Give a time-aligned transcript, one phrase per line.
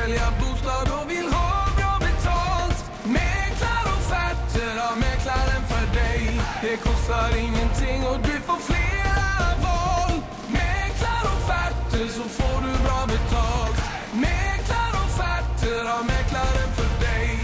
[0.00, 2.84] sälja bostad och vill ha bra betalt.
[3.04, 6.40] Mäklarofferter har mäklaren för dig.
[6.62, 10.12] Det kostar ingenting och du får flera val.
[10.48, 13.80] Mäklarofferter så får du bra betalt.
[14.12, 17.38] Mäklarofferter har mäklaren för dig.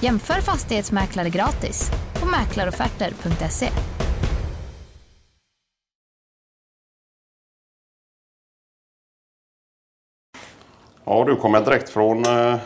[0.00, 3.70] Jämför fastighetsmäklare gratis på mäklarofferter.se.
[11.08, 12.24] Ja, du kommer direkt från...
[12.26, 12.56] Eh,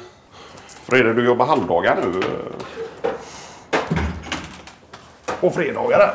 [0.66, 2.20] Fredrik, du jobbar halvdagar nu.
[5.40, 6.14] På fredagar där.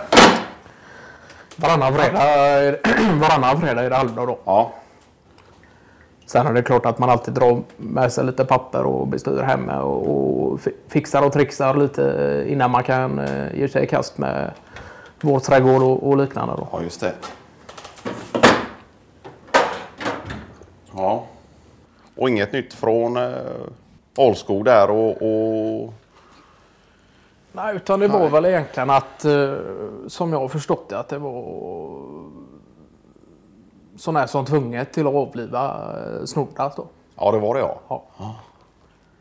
[1.55, 2.79] Varannan fredag, är-
[3.19, 4.39] varannan fredag är det halvdag då.
[4.45, 4.71] Ja,
[6.25, 9.81] Sen är det klart att man alltid drar med sig lite papper och bestyr hemma
[9.81, 14.17] och, och fi- fixar och trixar lite innan man kan eh, ge sig i kast
[14.17, 14.51] med
[15.21, 16.53] vår trädgård och, och liknande.
[16.57, 16.67] Då.
[16.71, 17.13] ja just det.
[20.95, 21.23] Ja.
[22.17, 23.33] Och inget nytt från eh,
[24.17, 25.21] Alskog där och...
[25.21, 25.93] och...
[27.51, 29.53] Nej, utan det var väl egentligen att, eh,
[30.07, 31.43] som jag har förstått det, att det var
[33.95, 36.87] sån här som tvunget till att avliva eh, Snoddas då.
[37.15, 37.79] Ja, det var det ja.
[37.87, 38.35] Ja.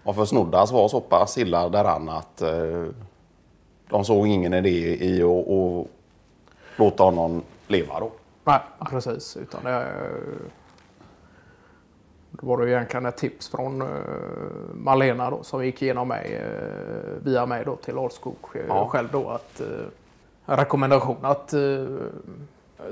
[0.04, 2.84] Ja, för Snoddas var så pass illa däran att eh,
[3.88, 5.86] de såg ingen idé i att
[6.76, 8.10] låta honom leva då.
[8.44, 9.36] Nej, precis.
[9.36, 9.86] Utan det,
[12.40, 13.88] då var det ju egentligen ett tips från uh,
[14.74, 18.88] Malena då, som gick igenom mig, eh, via mig då, till Alskog eh, Ja.
[18.88, 19.28] själv då.
[19.28, 19.60] Att,
[20.46, 21.54] en rekommendation att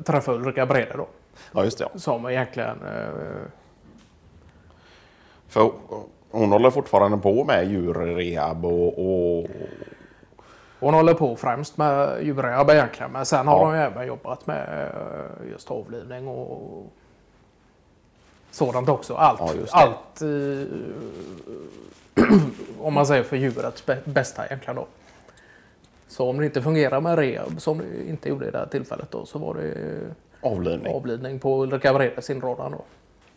[0.05, 1.07] träffa Ulrika Brede då.
[1.53, 1.89] Ja, just det.
[1.93, 1.99] Ja.
[1.99, 2.83] Som egentligen...
[2.83, 3.45] eh,
[5.49, 5.71] För
[6.31, 9.47] hon håller fortfarande på med djurrehab och, och
[10.81, 13.13] hon håller på främst med djurrehab egentligen.
[13.13, 13.65] Men sen har Ja.
[13.65, 16.93] hon även jobbat med eh, just avlivning och
[18.55, 19.15] sådant också.
[19.15, 20.67] Allt, Ja, allt eh,
[22.81, 24.87] om man säger för djurets bä- bästa egentligen då.
[26.09, 29.11] Så om det inte fungerar med rehab som det inte gjorde i det här tillfället
[29.11, 30.01] då så var det
[30.49, 30.95] avlivning.
[30.95, 32.85] avlidning på Ulrika Bredes inrådan då.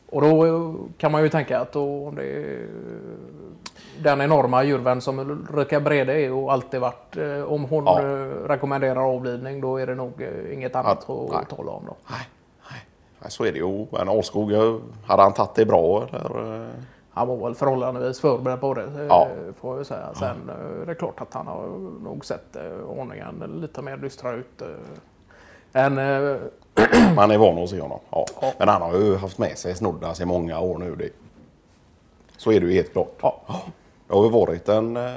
[0.09, 2.67] Och då eh, kan man ju tänka att då, om det är
[3.99, 8.01] den enorma djurvän som Ulrika Brede är och alltid varit, eh, om hon Ja.
[8.01, 8.07] eh,
[8.47, 11.95] rekommenderar avlidning då är det nog eh, inget annat Att- att tala om då.
[12.09, 12.27] Nej,
[13.27, 13.85] så är det ju.
[13.91, 16.61] Men Alskog, eh, hade han tagit det bra eller?
[16.63, 16.67] eh?
[17.09, 19.27] Han var väl förhållandevis förberedd på det eh, Ja.
[19.59, 20.13] får jag säga.
[20.15, 21.67] Sen eh, är det klart att han har
[22.03, 24.61] nog sett eh, ordningen lite mer dystra ut.
[24.61, 26.35] eh, än, eh,
[27.15, 27.99] Man är van att se honom.
[28.09, 28.25] Ja.
[28.41, 28.51] Ja.
[28.59, 30.95] Men han har ju haft med sig Snoddas i många år nu.
[30.95, 31.09] Det.
[32.37, 33.15] Så är det ju helt klart.
[33.21, 33.41] ja,
[34.07, 35.11] Jag har ju varit en eh,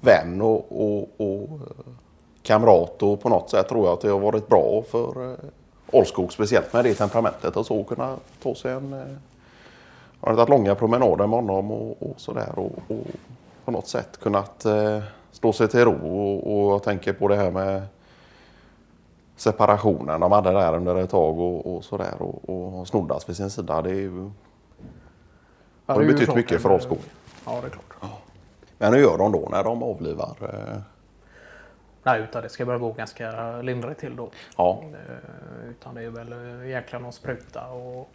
[0.00, 1.92] vän och, och, och eh,
[2.42, 5.38] kamrat och på något sätt tror jag att det har varit bra för eh,
[5.92, 8.92] Alskog, speciellt med det temperamentet och så kunna ta sig en...
[8.92, 9.16] Eh,
[10.20, 13.06] jag har tagit långa promenader med honom och, och sådär och, och
[13.64, 15.00] på något sätt kunnat eh,
[15.32, 17.82] slå sig till ro och, och jag tänker på det här med
[19.36, 23.50] separationen de hade där under ett tag och, och sådär och, och Snoddas vid sin
[23.50, 23.82] sida.
[23.82, 24.30] Det är ju,
[25.86, 26.98] har ju betytt mycket för Alskog.
[27.44, 28.12] Ja, det är klart.
[28.78, 30.36] Men hur gör de då när de avlivar?
[30.40, 30.80] eh,
[32.02, 34.30] Nej, utan det ska bara gå ganska lindrigt till då.
[34.56, 38.10] Ja, Eh, Utan det är väl eh, egentligen någon spruta och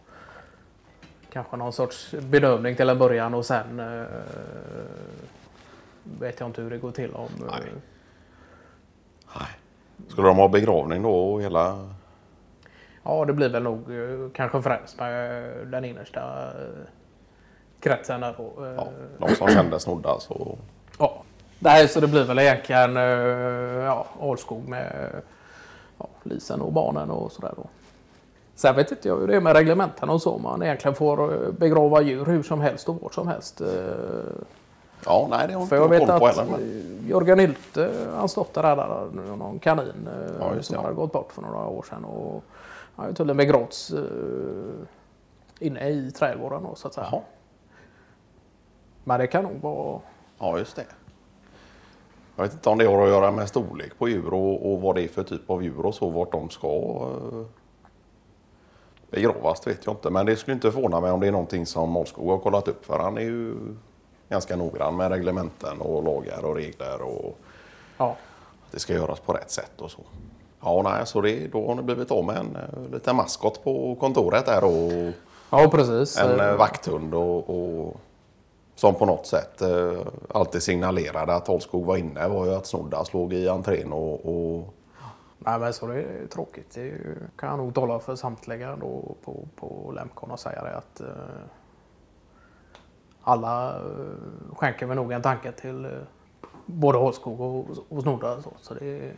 [1.32, 4.04] kanske någon sorts bedövning till en början och sen eh,
[6.20, 7.24] vet jag inte hur det går till om...
[7.24, 7.72] eh, Nej.
[9.38, 9.48] nej.
[10.08, 11.90] Skulle de ha begravning då och hela...
[13.02, 16.86] Ja, det blir väl nog eh, kanske främst med den innersta eh,
[17.80, 18.64] kretsen där då.
[18.66, 20.58] eh, Ja, de som kände Snoddas och...
[20.98, 21.22] Ja.
[21.64, 23.02] Nej, så det blir väl egentligen eh,
[23.84, 25.10] ja, Alskog med
[25.98, 27.66] ja, Lisen och barnen och sådär då.
[28.54, 30.38] Sen vet inte jag hur det är med reglementen och så.
[30.38, 33.60] Man egentligen får eh, begrava djur hur som helst och vart som helst.
[33.60, 33.66] eh,
[35.06, 36.50] Ja, nej det har För inte jag jag vet på att.
[36.50, 37.04] Men...
[37.08, 40.08] Jörgen Hylte, hans dotter räddade någon kanin
[40.40, 40.82] Ja, som det.
[40.82, 42.04] hade gått bort för några år sedan.
[42.04, 42.44] Och
[42.96, 43.92] han har tydligen begravts
[45.58, 47.06] inne i trädgården då, så att säga.
[47.12, 47.20] Jaha.
[49.04, 50.00] Men det kan nog vara...
[50.38, 50.84] Ja, just det.
[52.36, 54.94] Jag vet inte om det har att göra med storlek på djur och, och vad
[54.94, 57.00] det är för typ av djur och så, vart de ska
[59.10, 60.10] begravas vet jag inte.
[60.10, 62.86] Men det skulle inte förvåna mig om det är någonting som Målskog har kollat upp
[62.86, 63.54] för han är ju
[64.28, 67.38] ganska noggrann med reglementen och lagar och regler och
[67.96, 68.16] Ja,
[68.66, 70.00] att det ska göras på rätt sätt och så.
[70.60, 73.96] Ja, nej, så det, då har ni blivit av med en eh, liten maskot på
[74.00, 75.12] kontoret där och
[75.50, 76.18] ja precis.
[76.18, 77.96] en eh, vakthund och, och
[78.74, 79.98] som på något sätt eh,
[80.28, 84.74] alltid signalerade att Holskog var inne var ju att Snoddas låg i entrén och, och
[85.38, 86.70] Nej, men så det är tråkigt.
[86.74, 90.62] Det är ju- kan jag nog tala för samtliga då på, på Lemcon och säga
[90.62, 91.06] det att, eh,
[93.22, 95.90] alla eh, skänker väl nog en tanke till eh,
[96.66, 98.42] både Holskog och, och Snodda.
[98.42, 99.12] Så, så det är,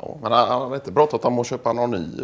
[0.00, 2.20] Ja, men han hade inte pratat om att köpa någon ny.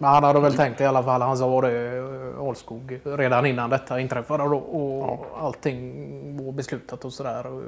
[0.00, 3.46] Eh, men han hade väl tänkt i alla fall, han sa det, eh, Holskog, redan
[3.46, 7.46] innan detta inträffade då, och allting var beslutat och sådär.
[7.46, 7.66] och, eh,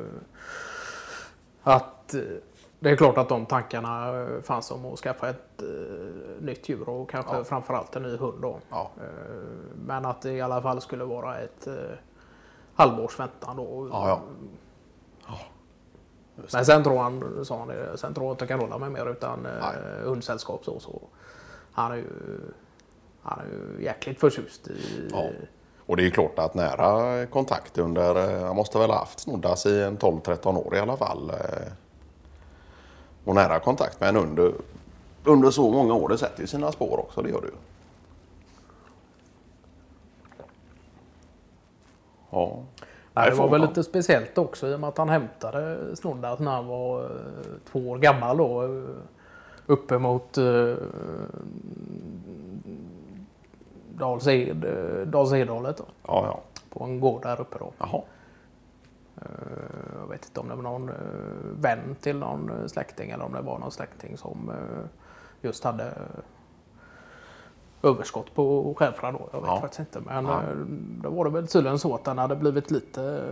[1.62, 2.20] Att eh,
[2.80, 6.88] det är klart att de tankarna eh, fanns om att skaffa ett eh, nytt djur
[6.88, 7.44] och kanske Ja.
[7.44, 8.58] framförallt en ny hund då.
[8.70, 8.90] Ja.
[8.96, 9.06] Eh,
[9.86, 11.74] Men att det i alla fall skulle vara ett eh,
[12.74, 13.88] halvårs väntan då.
[13.92, 14.20] Ja,
[15.28, 15.38] ja.
[16.52, 19.10] Men sen tror han, sa han sen tror jag inte jag kan hålla mig mer
[19.10, 20.04] utan eh, Nej.
[20.04, 20.80] hundsällskap så.
[20.80, 21.02] så.
[21.72, 22.06] Han är ju,
[23.22, 25.08] han är ju jäkligt förtjust i...
[25.12, 25.30] Ja.
[25.86, 29.18] Och det är ju klart att nära kontakt under, eh, han måste väl ha haft
[29.20, 31.30] Snoddas i en 12-13 år i alla fall.
[31.30, 31.72] eh,
[33.24, 34.52] Och nära kontakt med en under,
[35.24, 37.52] under så många år, det sätter ju sina spår också, det gör det ju.
[42.30, 42.62] Ja.
[43.14, 46.50] Nej, det var väl lite speciellt också i och med att han hämtade Snoddas när
[46.50, 47.10] han var eh,
[47.72, 48.62] två år gammal då.
[49.66, 50.74] Eh, Uppe mot eh,
[53.98, 55.84] Dals-Ed, eh, Dals-Edalet då.
[56.06, 56.40] Ja, ja.
[56.70, 57.72] På en gård där uppe då.
[57.78, 58.02] Jaha.
[59.16, 59.22] Eh,
[60.00, 60.94] Jag vet inte om det var någon eh,
[61.60, 64.50] vän till någon släkting eller om det var någon släkting som
[65.40, 65.92] just hade
[67.82, 69.28] överskott på schäfrar då.
[69.32, 69.60] Jag vet Ja.
[69.60, 70.00] faktiskt inte.
[70.00, 70.42] Men Ja.
[71.02, 73.24] då var det väl tydligen så att den hade blivit lite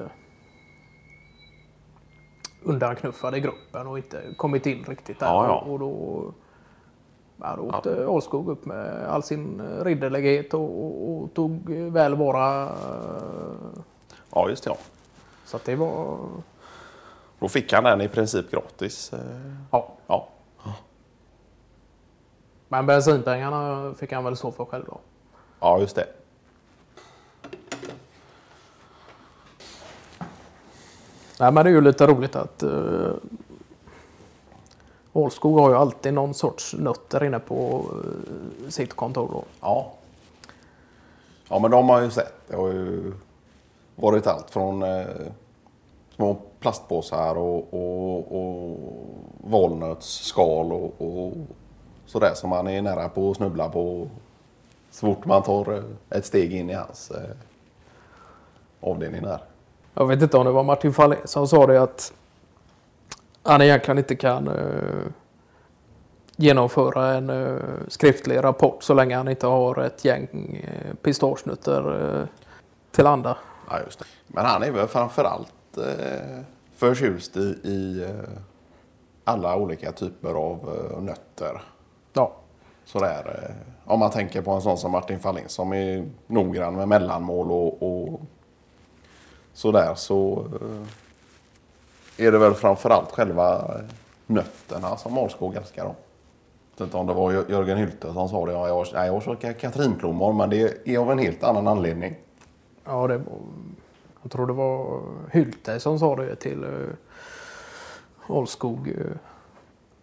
[2.70, 5.26] undanknuffad i gruppen och inte kommit in riktigt där.
[5.26, 5.70] Ja, ja.
[5.72, 6.24] Och då,
[7.36, 12.62] ja, då åkte Alskog upp med all sin ridderlighet och, och, och tog väl vara.
[12.62, 13.80] eh,
[14.34, 14.70] Ja, just det.
[14.70, 14.76] Ja.
[15.44, 16.18] Så det var...
[17.38, 19.12] Då fick han den i princip gratis.
[19.12, 19.18] eh,
[19.70, 19.88] Ja.
[20.06, 20.26] Ja.
[22.68, 24.98] Men bensinpengarna fick han väl stå för själv då.
[25.60, 26.06] Ja, just det.
[31.40, 33.12] Nej, men det är ju lite roligt att uh,
[35.12, 39.44] Ålskog har ju alltid någon sorts nötter inne på uh, sitt kontor då.
[39.60, 39.92] Ja.
[41.48, 42.34] Ja, men de har man ju sett.
[42.48, 43.12] Det har ju
[43.96, 45.06] varit allt från uh,
[46.16, 48.78] små plastpåsar och, och, och
[49.50, 51.32] valnötsskal och, och
[52.06, 54.08] sådär som man är nära på att snubbla på
[54.90, 57.30] så fort man tar ett steg in i hans eh,
[58.80, 59.40] avdelning där.
[59.94, 62.12] Jag vet inte om det var Martin Fahlén som sa det att
[63.42, 64.54] han egentligen inte kan eh,
[66.36, 67.56] genomföra en eh,
[67.88, 70.28] skriftlig rapport så länge han inte har ett gäng
[70.64, 72.26] uh, pistagenötter uh,
[72.90, 73.36] till anda.
[73.70, 74.04] Ja, just det.
[74.26, 76.40] Men han är väl framförallt eh,
[76.74, 78.30] förtjust i, i eh,
[79.24, 81.62] alla olika typer av eh, nötter.
[82.12, 82.32] Ja,
[82.84, 86.88] Sådär, eh, om man tänker på en sån som Martin Fahlin som är noggrann med
[86.88, 88.20] mellanmål och, och
[89.52, 93.84] sådär så eh, är det väl framförallt själva eh,
[94.26, 95.84] nötterna som Alskog älskar.
[95.84, 95.94] Då.
[96.76, 98.52] Jag vet inte om det var Jö- Jörgen Hylte som sa det.
[98.52, 102.14] Ja, jag, nej, jag käkar katrinplommon men det är av en helt annan anledning.
[102.84, 103.38] ja det var,
[104.22, 105.00] jag tror det var
[105.32, 106.70] Hylte som sa det till eh,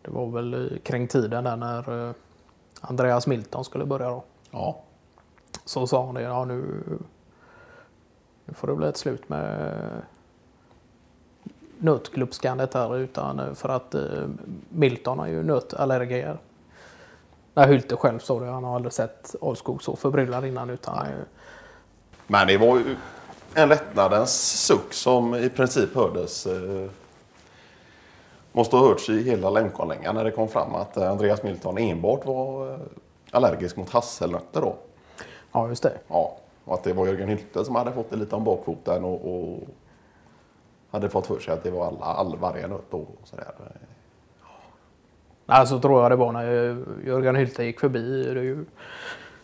[0.01, 2.13] det var väl kring tiden där när
[2.81, 4.23] Andreas Milton skulle börja då.
[4.51, 4.79] Ja,
[5.65, 6.83] Så sa han det, ja nu,
[8.47, 9.71] nu får det bli ett slut med
[11.77, 14.01] nötglupskandet här utan eh, för att eh,
[14.69, 16.37] Milton har ju nötallergier.
[17.53, 21.11] Nej, Hylte själv sa det, han har aldrig sett Alskog så förbryllad innan utan eh,
[22.27, 22.95] Men det var ju
[23.53, 26.45] en lättnadens suck som i princip hördes.
[26.45, 26.89] Eh,
[28.51, 32.25] måste ha hörts i hela Lemkonlängan när det kom fram att eh, Andreas Milton enbart
[32.25, 32.79] var eh,
[33.31, 34.61] allergisk mot hasselnötter.
[34.61, 34.75] Då.
[35.51, 35.97] ja just det.
[36.07, 36.37] Ja,
[36.67, 39.59] och att det var Jörgen Hylte som hade fått det lite om bakfoten och, och
[40.91, 42.93] hade fått för sig att det var alla, all, varje nöt.
[42.93, 43.53] Och sådär.
[45.45, 46.45] Nej, så tror jag det var när
[47.05, 48.23] Jörgen Hylte gick förbi.
[48.23, 48.65] Det är ju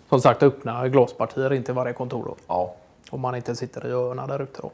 [0.09, 2.35] som sagt öppna glaspartier in till varje kontor då.
[2.47, 2.75] Ja,
[3.09, 4.71] Om man inte sitter i öarna där ute då.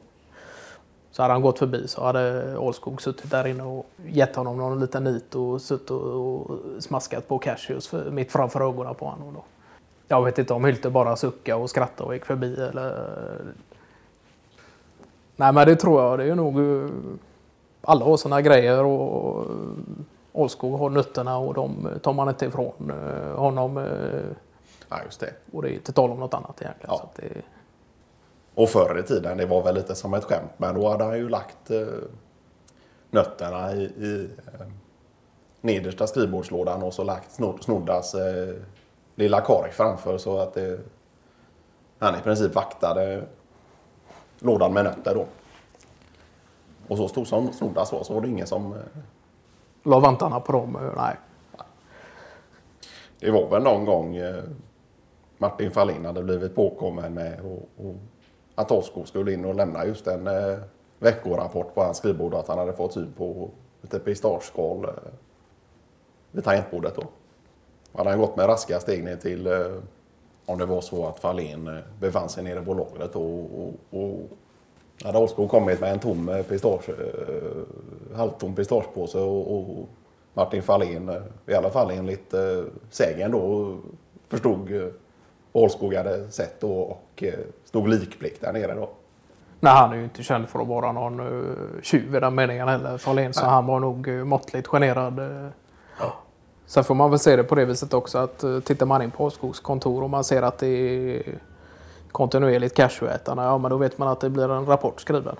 [1.11, 4.79] Så hade han gått förbi så hade Ålskog suttit där inne och gett honom någon
[4.79, 9.33] liten nit och suttit och, smaskat på cashews mitt framför ögonen på honom.
[9.33, 9.43] Då.
[10.11, 13.07] Jag vet inte om Hylte bara suckade och skrattade och gick förbi eller...
[15.35, 16.19] Nej men det tror jag.
[16.19, 16.59] Det är nog...
[16.59, 16.89] eh,
[17.81, 19.45] Alla har sina grejer och
[20.31, 23.77] Ålskog har nötterna och de tar man inte ifrån eh, honom.
[23.77, 23.83] eh,
[24.89, 25.33] ja, just det.
[25.51, 26.95] Och det är inte tal om något annat egentligen.
[26.95, 26.97] Ja.
[27.15, 27.41] Så det,
[28.55, 31.17] Och förr i tiden, det var väl lite som ett skämt, men då hade han
[31.17, 31.87] ju lagt eh,
[33.11, 34.65] nötterna i, i eh,
[35.61, 38.55] nedersta skrivbordslådan och så lagt snod, Snoddas eh,
[39.19, 40.79] lilla korg framför så att det
[41.99, 43.23] han i princip vaktade
[44.39, 45.25] lådan med nötter då.
[46.87, 48.73] Och så stod som Snoddas var så var det ingen som...
[48.73, 48.79] eh,
[49.83, 50.75] La vantarna på dem?
[50.75, 51.15] eh, Nej.
[53.19, 54.43] Det var väl någon gång eh,
[55.37, 57.95] Martin Fahlin hade blivit påkommen med och, och
[58.55, 60.59] att Oskog skulle in och lämna just en eh,
[60.99, 63.49] veckorapport på hans skrivbord att han hade fått syn på
[63.81, 64.91] lite pistageskal eh,
[66.31, 67.03] vid tangentbordet då.
[67.93, 69.53] Han hade gått med raska steg ner till eh,
[70.45, 74.29] om det var så att Fahlin eh, befann sig nere på lagret och, och, och
[75.03, 76.89] hade Oskog kommit med en tom eh, pistage,
[78.15, 79.89] halvtom pistagepåse och, och
[80.33, 83.75] Martin Fahlin, eh, i alla fall enligt eh, sägen då,
[84.27, 84.91] förstod
[85.51, 87.23] Olskog hade sett då och
[87.63, 88.89] stod likblick där nere då.
[89.59, 91.21] Nej, han är ju inte känd för att vara någon
[91.81, 93.33] tjuv i den meningen heller, Fahlin.
[93.33, 95.19] Så han var nog måttligt generad.
[96.69, 99.11] Sen får man väl se det på det viset också att eh, tittar man in
[99.11, 101.39] på Åskogs kontor och man ser att det är
[102.11, 105.35] kontinuerligt cashevätarna, ja men då vet man att det blir en rapport skriven.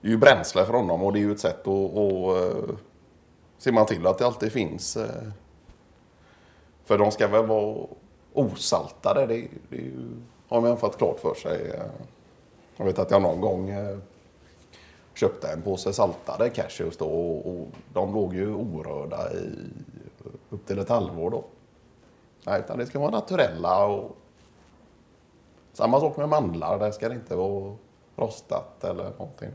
[0.00, 2.76] Det är ju bränsle för honom och det är ju ett sätt att, att eh,
[3.58, 4.96] ser man till att det alltid finns.
[4.96, 5.28] Eh,
[6.84, 7.86] för de ska väl vara
[8.32, 9.26] osaltade.
[9.26, 10.08] Det, det är ju,
[10.48, 11.80] har man fått klart för sig.
[12.76, 13.70] Jag vet att jag någon gång
[15.16, 19.50] köpte en påse saltade cashews då och, och de låg ju orörda i
[20.50, 21.44] upp till ett halvår då.
[22.46, 24.16] Nej, utan det ska vara naturella och
[25.72, 26.78] samma sak med mandlar.
[26.78, 27.74] Där ska det inte vara
[28.16, 29.50] rostat eller någonting.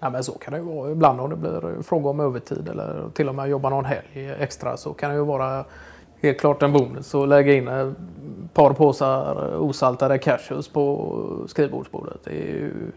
[0.00, 0.90] Ja, men så kan det ju vara.
[0.90, 4.76] Ibland om det blir fråga om övertid eller till och med jobba någon helg extra
[4.76, 5.64] så kan det ju vara
[6.20, 7.94] helt klart en bonus att lägga in ett
[8.54, 12.24] par påsar osaltade cashews på skrivbordsbordet.
[12.24, 12.92] Det är ju...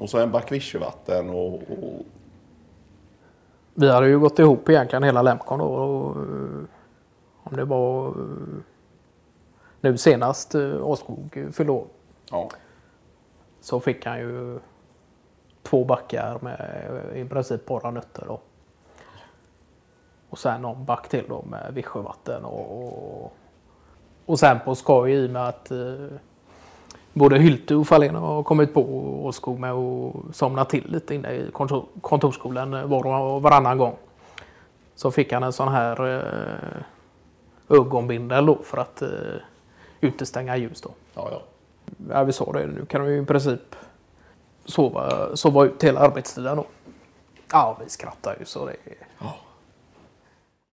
[0.00, 2.02] Och så en back vichyvatten och, och
[3.74, 5.64] Vi hade ju gått ihop egentligen hela Lemcon då.
[5.64, 6.62] Och, eh,
[7.42, 8.62] om det var eh,
[9.80, 11.86] nu senast eh, Åskog fyllde år
[12.30, 12.48] ja,
[13.60, 14.58] så fick han ju
[15.62, 18.26] två backar med i princip bara nötter.
[18.26, 18.40] Då.
[20.30, 22.44] Och sen någon back till då med vichyvatten.
[22.44, 22.82] Och,
[23.22, 23.32] och,
[24.26, 25.72] och sen på skoj i och med att
[27.12, 28.82] både Hylte och Fahlén har kommit på
[29.24, 33.96] Åskog med att somna till lite inne i kontor, kontorsskolan eh, var och varannan gång.
[34.94, 39.08] Så fick han en sån här eh, ögonbindel då för att eh,
[40.00, 40.80] utestänga ljus.
[40.80, 40.90] Då.
[41.14, 41.42] ja, ja.
[42.10, 42.66] Ja, vi sa det.
[42.66, 43.76] Nu kan ju i princip
[44.64, 46.66] sova, sova ut hela arbetstiden då.
[47.52, 48.76] Ja, vi skrattar ju så det
[49.18, 49.34] ja.